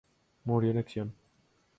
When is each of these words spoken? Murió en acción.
Murió 0.45 0.71
en 0.71 0.79
acción. 0.79 1.13